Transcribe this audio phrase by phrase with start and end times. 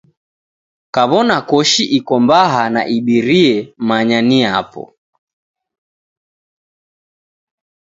[0.93, 3.55] Kaw'ona koshi iko mbaha na ibirie
[3.87, 4.83] manya ni yapo.